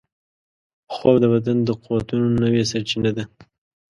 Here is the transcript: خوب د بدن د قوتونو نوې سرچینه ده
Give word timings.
خوب 0.93 1.15
د 1.21 1.25
بدن 1.33 1.57
د 1.63 1.69
قوتونو 1.83 2.27
نوې 2.43 2.63
سرچینه 2.71 3.11
ده 3.17 3.23